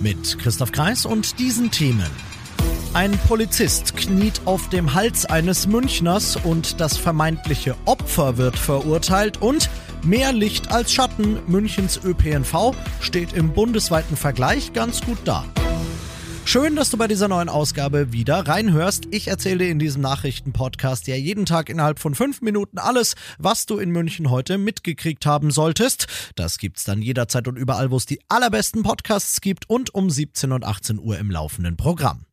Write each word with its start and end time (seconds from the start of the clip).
Mit 0.00 0.38
Christoph 0.38 0.72
Kreis 0.72 1.04
und 1.04 1.38
diesen 1.38 1.70
Themen. 1.70 2.10
Ein 2.94 3.12
Polizist 3.28 3.96
kniet 3.96 4.40
auf 4.46 4.70
dem 4.70 4.94
Hals 4.94 5.26
eines 5.26 5.66
Münchners 5.66 6.36
und 6.36 6.80
das 6.80 6.96
vermeintliche 6.96 7.76
Opfer 7.84 8.38
wird 8.38 8.58
verurteilt 8.58 9.42
und 9.42 9.68
mehr 10.02 10.32
Licht 10.32 10.72
als 10.72 10.92
Schatten. 10.92 11.38
Münchens 11.46 12.00
ÖPNV 12.02 12.74
steht 13.00 13.34
im 13.34 13.52
bundesweiten 13.52 14.16
Vergleich 14.16 14.72
ganz 14.72 15.02
gut 15.02 15.18
da. 15.26 15.44
Schön, 16.50 16.74
dass 16.74 16.90
du 16.90 16.96
bei 16.96 17.06
dieser 17.06 17.28
neuen 17.28 17.48
Ausgabe 17.48 18.12
wieder 18.12 18.48
reinhörst. 18.48 19.06
Ich 19.12 19.28
erzähle 19.28 19.68
in 19.68 19.78
diesem 19.78 20.02
Nachrichtenpodcast 20.02 21.06
ja 21.06 21.14
jeden 21.14 21.46
Tag 21.46 21.68
innerhalb 21.68 22.00
von 22.00 22.16
fünf 22.16 22.42
Minuten 22.42 22.78
alles, 22.78 23.14
was 23.38 23.66
du 23.66 23.78
in 23.78 23.90
München 23.90 24.30
heute 24.30 24.58
mitgekriegt 24.58 25.26
haben 25.26 25.52
solltest. 25.52 26.08
Das 26.34 26.58
gibt's 26.58 26.82
dann 26.82 27.02
jederzeit 27.02 27.46
und 27.46 27.54
überall, 27.54 27.92
wo 27.92 27.96
es 27.98 28.04
die 28.04 28.18
allerbesten 28.26 28.82
Podcasts 28.82 29.40
gibt 29.40 29.70
und 29.70 29.94
um 29.94 30.10
17 30.10 30.50
und 30.50 30.64
18 30.64 30.98
Uhr 30.98 31.18
im 31.18 31.30
laufenden 31.30 31.76
Programm. 31.76 32.26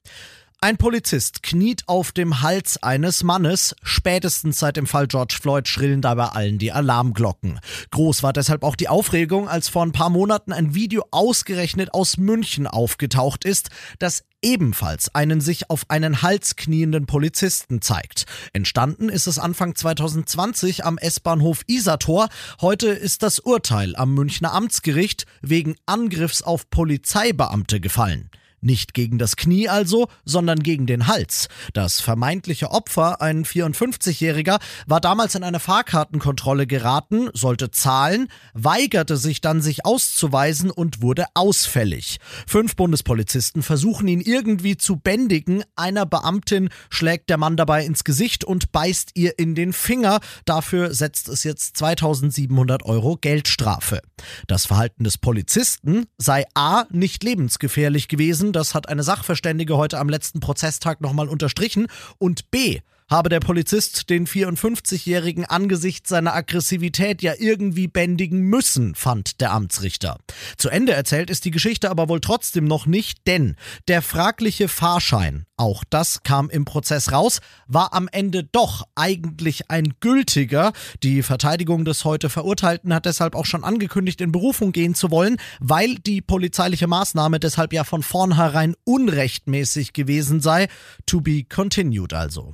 Ein 0.59 0.77
Polizist 0.77 1.43
kniet 1.43 1.83
auf 1.85 2.11
dem 2.11 2.41
Hals 2.41 2.81
eines 2.81 3.21
Mannes. 3.21 3.75
Spätestens 3.83 4.57
seit 4.57 4.75
dem 4.75 4.87
Fall 4.87 5.05
George 5.05 5.37
Floyd 5.39 5.67
schrillen 5.67 6.01
dabei 6.01 6.29
allen 6.29 6.57
die 6.57 6.71
Alarmglocken. 6.71 7.59
Groß 7.91 8.23
war 8.23 8.33
deshalb 8.33 8.63
auch 8.63 8.75
die 8.75 8.89
Aufregung, 8.89 9.47
als 9.47 9.69
vor 9.69 9.83
ein 9.85 9.91
paar 9.91 10.09
Monaten 10.09 10.53
ein 10.53 10.73
Video 10.73 11.05
ausgerechnet 11.11 11.93
aus 11.93 12.17
München 12.17 12.65
aufgetaucht 12.65 13.45
ist, 13.45 13.69
das 13.99 14.23
ebenfalls 14.41 15.13
einen 15.13 15.41
sich 15.41 15.69
auf 15.69 15.83
einen 15.89 16.23
Hals 16.23 16.55
knienden 16.55 17.05
Polizisten 17.05 17.83
zeigt. 17.83 18.25
Entstanden 18.51 19.09
ist 19.09 19.27
es 19.27 19.37
Anfang 19.37 19.75
2020 19.75 20.83
am 20.83 20.97
S-Bahnhof 20.97 21.61
Isator. 21.67 22.29
Heute 22.61 22.87
ist 22.87 23.21
das 23.21 23.37
Urteil 23.37 23.95
am 23.95 24.15
Münchner 24.15 24.53
Amtsgericht 24.53 25.27
wegen 25.43 25.75
Angriffs 25.85 26.41
auf 26.41 26.67
Polizeibeamte 26.71 27.79
gefallen. 27.79 28.31
Nicht 28.59 28.95
gegen 28.95 29.19
das 29.19 29.35
Knie 29.35 29.69
also, 29.69 30.07
sondern 30.25 30.63
gegen 30.63 30.87
den 30.87 31.05
Hals. 31.05 31.47
Das 31.73 32.01
vermeintliche 32.01 32.71
Opfer, 32.71 33.21
ein 33.21 33.45
54-Jähriger, 33.45 34.59
war 34.87 34.99
damals 34.99 35.35
in 35.35 35.43
eine 35.43 35.59
Fahrkartenkontrolle 35.59 36.65
geraten, 36.65 37.29
sollte 37.33 37.69
zahlen, 37.69 38.29
weigerte 38.53 39.17
sich 39.17 39.41
dann, 39.41 39.61
sich 39.61 39.85
auszuweisen 39.85 40.71
und 40.71 41.03
wurde 41.03 41.25
ausfällig. 41.35 42.19
Fünf 42.47 42.75
Bundespolizisten 42.75 43.61
versuchen 43.61 44.07
ihn 44.07 44.21
irgendwie 44.21 44.75
zu 44.75 44.95
bändigen. 44.95 45.63
Einer 45.75 46.07
Beamtin 46.07 46.69
schlägt 46.89 47.29
der 47.29 47.37
Mann 47.37 47.57
dabei 47.57 47.85
ins 47.85 48.03
Gesicht 48.03 48.43
und 48.43 48.71
beißt 48.71 49.11
ihr 49.13 49.37
in 49.37 49.53
den 49.53 49.71
Finger. 49.71 50.19
Dafür 50.45 50.95
setzt 50.95 51.29
es 51.29 51.43
jetzt 51.43 51.77
2700 51.77 52.83
Euro 52.85 53.17
Geldstrafe. 53.17 54.01
Das 54.47 54.65
Verhalten 54.65 55.03
des 55.03 55.19
Polizisten 55.19 56.07
sei 56.17 56.45
A 56.55 56.85
nicht 56.89 57.23
lebensgefährlich 57.23 58.07
gewesen, 58.07 58.46
gewesen. 58.46 58.46
Das 58.53 58.75
hat 58.75 58.89
eine 58.89 59.03
Sachverständige 59.03 59.77
heute 59.77 59.99
am 59.99 60.09
letzten 60.09 60.39
Prozesstag 60.39 61.01
nochmal 61.01 61.27
unterstrichen. 61.27 61.87
Und 62.17 62.51
B 62.51 62.79
habe 63.09 63.29
der 63.29 63.39
Polizist 63.39 64.09
den 64.09 64.27
54-Jährigen 64.27 65.45
angesichts 65.45 66.09
seiner 66.09 66.35
Aggressivität 66.35 67.21
ja 67.21 67.33
irgendwie 67.37 67.87
bändigen 67.87 68.41
müssen, 68.41 68.95
fand 68.95 69.39
der 69.39 69.53
Amtsrichter. 69.53 70.17
Zu 70.57 70.69
Ende 70.69 70.91
erzählt 70.91 71.29
ist 71.29 71.45
die 71.45 71.51
Geschichte 71.51 71.89
aber 71.89 72.09
wohl 72.09 72.19
trotzdem 72.19 72.65
noch 72.65 72.85
nicht, 72.85 73.25
denn 73.25 73.55
der 73.87 74.01
fragliche 74.01 74.67
Fahrschein, 74.67 75.45
auch 75.55 75.85
das 75.89 76.23
kam 76.23 76.49
im 76.49 76.65
Prozess 76.65 77.13
raus, 77.13 77.39
war 77.65 77.93
am 77.93 78.09
Ende 78.11 78.43
doch 78.43 78.83
eigentlich 78.95 79.71
ein 79.71 79.93
gültiger. 80.01 80.73
Die 81.01 81.23
Verteidigung 81.23 81.85
des 81.85 82.03
heute 82.03 82.29
Verurteilten 82.29 82.93
hat 82.93 83.05
deshalb 83.05 83.35
auch 83.35 83.45
schon 83.45 83.63
angekündigt, 83.63 84.19
in 84.19 84.33
Berufung 84.33 84.73
gehen 84.73 84.95
zu 84.95 85.11
wollen, 85.11 85.37
weil 85.61 85.95
die 85.95 86.21
polizeiliche 86.21 86.87
Maßnahme 86.87 87.39
deshalb 87.39 87.71
ja 87.71 87.85
von 87.85 88.03
vornherein 88.03 88.75
unrechtmäßig 88.83 89.93
gewesen 89.93 90.41
sei. 90.41 90.67
To 91.05 91.21
be 91.21 91.45
continued 91.45 92.13
also. 92.13 92.53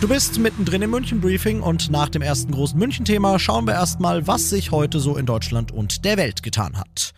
Du 0.00 0.06
bist 0.06 0.38
mittendrin 0.38 0.82
im 0.82 0.90
München 0.90 1.20
Briefing 1.20 1.60
und 1.60 1.90
nach 1.90 2.08
dem 2.08 2.22
ersten 2.22 2.52
großen 2.52 2.78
München-Thema 2.78 3.38
schauen 3.38 3.66
wir 3.66 3.74
erstmal, 3.74 4.26
was 4.26 4.48
sich 4.48 4.70
heute 4.70 5.00
so 5.00 5.16
in 5.16 5.26
Deutschland 5.26 5.72
und 5.72 6.04
der 6.04 6.16
Welt 6.16 6.42
getan 6.42 6.78
hat. 6.78 7.12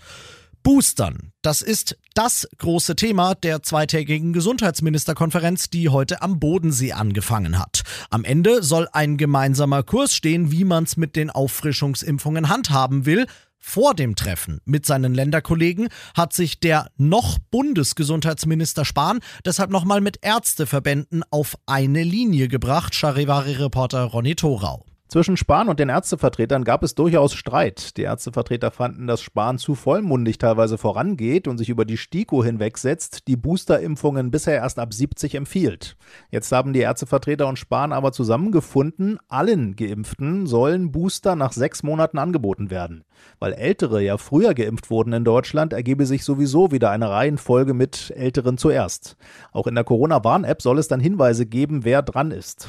Boostern. 0.63 1.33
Das 1.43 1.63
ist 1.63 1.99
das 2.15 2.49
große 2.59 2.97
Thema 2.97 3.35
der 3.35 3.63
zweitägigen 3.63 4.33
Gesundheitsministerkonferenz, 4.33 5.71
die 5.71 5.89
heute 5.89 6.23
am 6.23 6.39
Bodensee 6.39 6.93
angefangen 6.93 7.59
hat. 7.59 7.83
Am 8.11 8.25
Ende 8.25 8.63
soll 8.63 8.89
ein 8.93 9.17
gemeinsamer 9.17 9.83
Kurs 9.83 10.15
stehen, 10.15 10.51
wie 10.51 10.65
man 10.65 10.85
es 10.85 10.97
mit 10.97 11.17
den 11.17 11.31
Auffrischungsimpfungen 11.31 12.49
handhaben 12.49 13.07
will. 13.07 13.27
Vor 13.61 13.95
dem 13.95 14.17
Treffen 14.17 14.61
mit 14.65 14.87
seinen 14.87 15.15
Länderkollegen 15.15 15.89
hat 16.17 16.33
sich 16.33 16.61
der 16.61 16.91
noch 16.97 17.39
Bundesgesundheitsminister 17.51 18.87
Spahn 18.87 19.21
deshalb 19.45 19.71
nochmal 19.71 20.01
mit 20.01 20.19
Ärzteverbänden 20.23 21.23
auf 21.31 21.57
eine 21.67 22.03
Linie 22.03 22.49
gebracht, 22.49 22.95
Charivari-Reporter 22.95 24.05
Ronny 24.05 24.35
Thorau. 24.35 24.85
Zwischen 25.11 25.37
Spahn 25.37 25.69
und 25.69 25.81
den 25.81 25.89
Ärztevertretern 25.89 26.63
gab 26.63 26.85
es 26.85 26.95
durchaus 26.95 27.35
Streit. 27.35 27.97
Die 27.97 28.03
Ärztevertreter 28.03 28.71
fanden, 28.71 29.09
dass 29.09 29.21
Spahn 29.21 29.59
zu 29.59 29.75
vollmundig 29.75 30.39
teilweise 30.39 30.79
vorangeht 30.79 31.49
und 31.49 31.59
sich 31.59 31.69
über 31.69 31.85
die 31.85 31.97
STIKO 31.97 32.45
hinwegsetzt, 32.45 33.27
die 33.27 33.35
Boosterimpfungen 33.35 34.31
bisher 34.31 34.55
erst 34.55 34.79
ab 34.79 34.95
70 34.95 35.35
empfiehlt. 35.35 35.97
Jetzt 36.31 36.53
haben 36.53 36.73
die 36.73 36.79
Ärztevertreter 36.79 37.49
und 37.49 37.59
Spahn 37.59 37.93
aber 37.93 38.13
zusammengefunden, 38.13 39.19
allen 39.27 39.75
Geimpften 39.75 40.47
sollen 40.47 40.93
Booster 40.93 41.35
nach 41.35 41.51
sechs 41.51 41.83
Monaten 41.83 42.19
angeboten 42.19 42.71
werden. 42.71 43.03
Weil 43.41 43.55
Ältere 43.55 44.01
ja 44.01 44.17
früher 44.17 44.55
geimpft 44.55 44.91
wurden 44.91 45.13
in 45.13 45.25
Deutschland, 45.25 45.73
ergebe 45.73 46.07
sich 46.07 46.23
sowieso 46.23 46.71
wieder 46.71 46.93
eine 46.93 47.11
Reihenfolge 47.11 47.75
mit 47.75 48.13
Älteren 48.15 48.59
zuerst. 48.59 49.17
Auch 49.51 49.67
in 49.67 49.75
der 49.75 49.83
Corona-Warn-App 49.83 50.63
soll 50.63 50.79
es 50.79 50.87
dann 50.87 51.01
Hinweise 51.01 51.47
geben, 51.47 51.83
wer 51.83 52.03
dran 52.03 52.31
ist. 52.31 52.69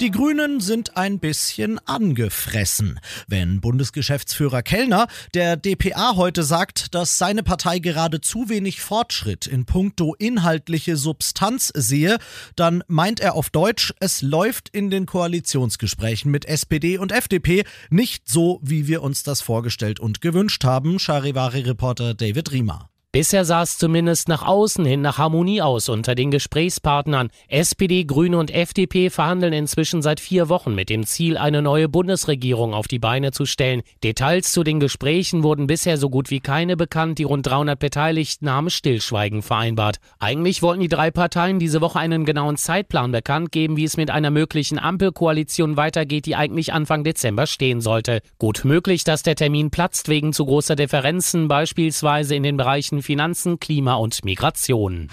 Die 0.00 0.10
Grünen 0.10 0.60
sind 0.60 0.98
ein 0.98 1.20
bisschen 1.20 1.78
angefressen. 1.86 3.00
Wenn 3.28 3.62
Bundesgeschäftsführer 3.62 4.62
Kellner 4.62 5.06
der 5.32 5.56
DPA 5.56 6.16
heute 6.16 6.42
sagt, 6.42 6.94
dass 6.94 7.16
seine 7.16 7.42
Partei 7.42 7.78
gerade 7.78 8.20
zu 8.20 8.50
wenig 8.50 8.82
Fortschritt 8.82 9.46
in 9.46 9.64
puncto 9.64 10.14
inhaltliche 10.14 10.98
Substanz 10.98 11.72
sehe, 11.74 12.18
dann 12.56 12.84
meint 12.88 13.20
er 13.20 13.36
auf 13.36 13.48
Deutsch, 13.48 13.94
es 13.98 14.20
läuft 14.20 14.68
in 14.68 14.90
den 14.90 15.06
Koalitionsgesprächen 15.06 16.30
mit 16.30 16.44
SPD 16.44 16.98
und 16.98 17.10
FDP 17.10 17.64
nicht 17.88 18.28
so, 18.28 18.60
wie 18.62 18.88
wir 18.88 19.02
uns 19.02 19.22
das 19.22 19.40
vorgestellt 19.40 19.98
und 19.98 20.20
gewünscht 20.20 20.62
haben, 20.64 20.98
Charivari-Reporter 20.98 22.12
David 22.12 22.52
Riemer. 22.52 22.90
Bisher 23.16 23.46
sah 23.46 23.62
es 23.62 23.78
zumindest 23.78 24.28
nach 24.28 24.42
außen 24.42 24.84
hin 24.84 25.00
nach 25.00 25.16
Harmonie 25.16 25.62
aus 25.62 25.88
unter 25.88 26.14
den 26.14 26.30
Gesprächspartnern. 26.30 27.30
SPD, 27.48 28.04
Grüne 28.04 28.36
und 28.36 28.50
FDP 28.50 29.08
verhandeln 29.08 29.54
inzwischen 29.54 30.02
seit 30.02 30.20
vier 30.20 30.50
Wochen 30.50 30.74
mit 30.74 30.90
dem 30.90 31.06
Ziel, 31.06 31.38
eine 31.38 31.62
neue 31.62 31.88
Bundesregierung 31.88 32.74
auf 32.74 32.88
die 32.88 32.98
Beine 32.98 33.32
zu 33.32 33.46
stellen. 33.46 33.80
Details 34.04 34.52
zu 34.52 34.64
den 34.64 34.80
Gesprächen 34.80 35.42
wurden 35.44 35.66
bisher 35.66 35.96
so 35.96 36.10
gut 36.10 36.30
wie 36.30 36.40
keine 36.40 36.76
bekannt. 36.76 37.18
Die 37.18 37.22
rund 37.22 37.46
300 37.46 37.78
Beteiligten 37.78 38.50
haben 38.50 38.68
Stillschweigen 38.68 39.40
vereinbart. 39.40 39.96
Eigentlich 40.18 40.60
wollten 40.60 40.82
die 40.82 40.88
drei 40.88 41.10
Parteien 41.10 41.58
diese 41.58 41.80
Woche 41.80 41.98
einen 41.98 42.26
genauen 42.26 42.58
Zeitplan 42.58 43.12
bekannt 43.12 43.50
geben, 43.50 43.78
wie 43.78 43.84
es 43.84 43.96
mit 43.96 44.10
einer 44.10 44.30
möglichen 44.30 44.78
Ampelkoalition 44.78 45.78
weitergeht, 45.78 46.26
die 46.26 46.36
eigentlich 46.36 46.74
Anfang 46.74 47.02
Dezember 47.02 47.46
stehen 47.46 47.80
sollte. 47.80 48.20
Gut 48.36 48.66
möglich, 48.66 49.04
dass 49.04 49.22
der 49.22 49.36
Termin 49.36 49.70
platzt 49.70 50.10
wegen 50.10 50.34
zu 50.34 50.44
großer 50.44 50.76
Differenzen, 50.76 51.48
beispielsweise 51.48 52.34
in 52.34 52.42
den 52.42 52.58
Bereichen 52.58 53.05
Finanzen, 53.06 53.60
Klima 53.60 53.94
und 53.94 54.24
Migration. 54.24 55.10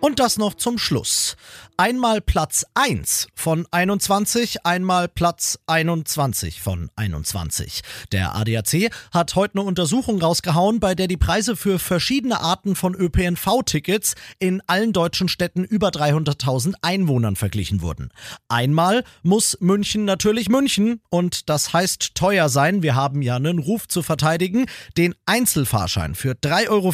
Und 0.00 0.18
das 0.18 0.36
noch 0.36 0.54
zum 0.54 0.78
Schluss. 0.78 1.36
Einmal 1.82 2.20
Platz 2.20 2.64
1 2.74 3.26
von 3.34 3.66
21, 3.72 4.64
einmal 4.64 5.08
Platz 5.08 5.58
21 5.66 6.60
von 6.60 6.90
21. 6.94 7.82
Der 8.12 8.36
ADAC 8.36 8.92
hat 9.12 9.34
heute 9.34 9.58
eine 9.58 9.66
Untersuchung 9.66 10.22
rausgehauen, 10.22 10.78
bei 10.78 10.94
der 10.94 11.08
die 11.08 11.16
Preise 11.16 11.56
für 11.56 11.80
verschiedene 11.80 12.40
Arten 12.40 12.76
von 12.76 12.94
ÖPNV-Tickets 12.94 14.14
in 14.38 14.62
allen 14.68 14.92
deutschen 14.92 15.26
Städten 15.26 15.64
über 15.64 15.88
300.000 15.88 16.74
Einwohnern 16.82 17.34
verglichen 17.34 17.82
wurden. 17.82 18.10
Einmal 18.46 19.02
muss 19.24 19.58
München 19.58 20.04
natürlich 20.04 20.48
München 20.48 21.00
und 21.10 21.48
das 21.50 21.72
heißt 21.72 22.14
teuer 22.14 22.48
sein. 22.48 22.84
Wir 22.84 22.94
haben 22.94 23.22
ja 23.22 23.34
einen 23.34 23.58
Ruf 23.58 23.88
zu 23.88 24.04
verteidigen. 24.04 24.66
Den 24.96 25.16
Einzelfahrschein 25.26 26.14
für 26.14 26.34
3,40 26.34 26.68
Euro, 26.68 26.92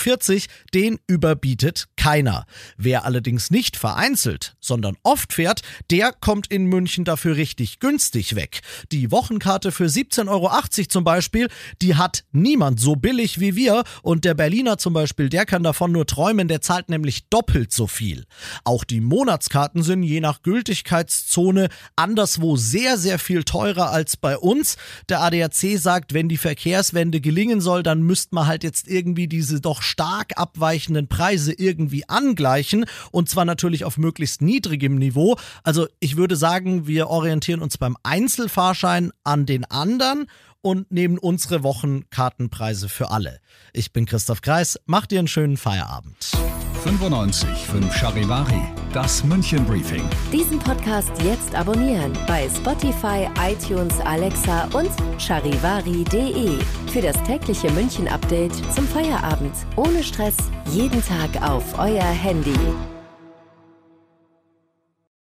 den 0.72 0.98
überbietet 1.06 1.88
keiner. 1.96 2.46
Wer 2.78 3.04
allerdings 3.04 3.50
nicht 3.50 3.76
vereinzelt, 3.76 4.56
sondern 4.60 4.77
oft 5.02 5.32
fährt, 5.32 5.62
der 5.90 6.12
kommt 6.12 6.48
in 6.48 6.66
München 6.66 7.04
dafür 7.04 7.36
richtig 7.36 7.80
günstig 7.80 8.34
weg. 8.34 8.60
Die 8.92 9.10
Wochenkarte 9.10 9.72
für 9.72 9.86
17,80 9.86 10.28
Euro 10.28 10.50
zum 10.88 11.04
Beispiel, 11.04 11.48
die 11.82 11.96
hat 11.96 12.24
niemand 12.32 12.80
so 12.80 12.96
billig 12.96 13.40
wie 13.40 13.56
wir 13.56 13.84
und 14.02 14.24
der 14.24 14.34
Berliner 14.34 14.78
zum 14.78 14.92
Beispiel, 14.92 15.28
der 15.28 15.46
kann 15.46 15.62
davon 15.62 15.92
nur 15.92 16.06
träumen, 16.06 16.48
der 16.48 16.60
zahlt 16.60 16.88
nämlich 16.88 17.28
doppelt 17.28 17.72
so 17.72 17.86
viel. 17.86 18.24
Auch 18.64 18.84
die 18.84 19.00
Monatskarten 19.00 19.82
sind 19.82 20.02
je 20.02 20.20
nach 20.20 20.42
Gültigkeitszone 20.42 21.68
anderswo 21.96 22.56
sehr, 22.56 22.98
sehr 22.98 23.18
viel 23.18 23.44
teurer 23.44 23.90
als 23.90 24.16
bei 24.16 24.36
uns. 24.36 24.76
Der 25.08 25.20
ADAC 25.20 25.78
sagt, 25.78 26.14
wenn 26.14 26.28
die 26.28 26.36
Verkehrswende 26.36 27.20
gelingen 27.20 27.60
soll, 27.60 27.82
dann 27.82 28.02
müsste 28.02 28.34
man 28.34 28.46
halt 28.46 28.64
jetzt 28.64 28.88
irgendwie 28.88 29.28
diese 29.28 29.60
doch 29.60 29.82
stark 29.82 30.32
abweichenden 30.36 31.08
Preise 31.08 31.52
irgendwie 31.52 32.08
angleichen 32.08 32.84
und 33.10 33.28
zwar 33.28 33.44
natürlich 33.44 33.84
auf 33.84 33.98
möglichst 33.98 34.42
niedrigem 34.68 34.96
Niveau. 34.96 35.36
Also 35.62 35.86
ich 36.00 36.16
würde 36.16 36.36
sagen, 36.36 36.86
wir 36.86 37.08
orientieren 37.08 37.60
uns 37.60 37.78
beim 37.78 37.96
Einzelfahrschein 38.02 39.10
an 39.24 39.46
den 39.46 39.64
anderen 39.64 40.26
und 40.60 40.90
nehmen 40.90 41.18
unsere 41.18 41.62
Wochenkartenpreise 41.62 42.88
für 42.88 43.10
alle. 43.10 43.38
Ich 43.72 43.92
bin 43.92 44.06
Christoph 44.06 44.42
Kreis, 44.42 44.78
macht 44.86 45.10
dir 45.12 45.20
einen 45.20 45.28
schönen 45.28 45.56
Feierabend. 45.56 46.30
95 46.82 47.48
5 47.48 47.94
Charivari, 47.94 48.62
das 48.92 49.24
München 49.24 49.64
Briefing. 49.64 50.04
Diesen 50.32 50.58
Podcast 50.58 51.10
jetzt 51.22 51.54
abonnieren 51.54 52.12
bei 52.26 52.48
Spotify, 52.48 53.28
iTunes, 53.40 53.98
Alexa 54.00 54.68
und 54.72 54.90
charivari.de. 55.20 56.58
Für 56.92 57.02
das 57.02 57.20
tägliche 57.24 57.70
München 57.72 58.08
Update 58.08 58.54
zum 58.74 58.86
Feierabend. 58.88 59.54
Ohne 59.76 60.02
Stress, 60.02 60.36
jeden 60.72 61.02
Tag 61.04 61.42
auf 61.42 61.78
euer 61.78 62.04
Handy. 62.04 62.58